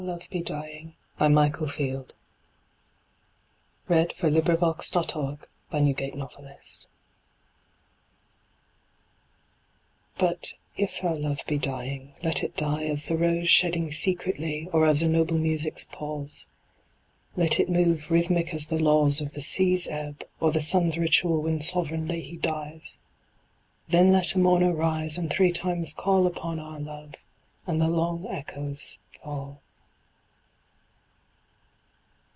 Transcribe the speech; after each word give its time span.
G 0.03 0.07
H. 0.09 0.23
I 0.23 0.27
J. 0.31 0.41
K 0.41 0.93
L. 1.19 1.25
M 1.27 1.37
N. 1.37 1.45
O 1.59 1.67
P. 1.67 1.73
Q 1.75 1.95
R. 1.95 2.05
S 3.93 4.07
T. 4.19 4.27
U 4.27 4.33
V. 4.33 4.41
W 4.41 4.71
X. 4.71 4.91
Y 4.95 5.03
Z 5.03 6.85
But 10.17 10.53
if 10.75 11.03
our 11.03 11.03
love 11.03 11.03
be 11.03 11.03
dying 11.03 11.03
BUT 11.03 11.03
if 11.03 11.03
our 11.03 11.15
love 11.15 11.43
be 11.45 11.57
dying 12.09 12.15
let 12.23 12.43
it 12.43 12.57
die 12.57 12.83
As 12.85 13.05
the 13.07 13.15
rose 13.15 13.47
shedding 13.47 13.91
secretly, 13.91 14.67
Or 14.73 14.87
as 14.87 15.03
a 15.03 15.07
noble 15.07 15.37
music's 15.37 15.85
pause: 15.85 16.47
Let 17.35 17.59
it 17.59 17.69
move 17.69 18.09
rhythmic 18.09 18.55
as 18.55 18.67
the 18.69 18.79
laws 18.79 19.21
Of 19.21 19.33
the 19.33 19.41
sea's 19.43 19.85
ebb, 19.87 20.23
or 20.39 20.51
the 20.51 20.63
sun's 20.63 20.97
ritual 20.97 21.43
When 21.43 21.59
soverignly 21.61 22.23
he 22.23 22.37
dies: 22.37 22.97
Then 23.89 24.11
let 24.11 24.33
a 24.33 24.39
mourner 24.39 24.73
rise 24.73 25.19
and 25.19 25.29
three 25.29 25.51
times 25.51 25.93
call 25.93 26.25
Upon 26.25 26.59
our 26.59 26.79
love, 26.79 27.13
and 27.67 27.79
the 27.79 27.87
long 27.87 28.25
echoes 28.25 28.97
fall. 29.21 29.61